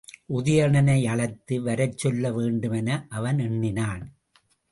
உதயணனை 0.29 1.07
அழைத்து 1.07 1.61
வரச் 1.61 1.97
சொல்ல 1.97 2.31
வேண்டுமென 2.31 3.05
அவன் 3.09 3.39
எண்ணினான். 3.39 4.03